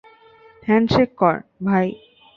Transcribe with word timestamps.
Handshake 0.67 1.09
কর, 1.15 1.35
ভাই। 1.65 1.87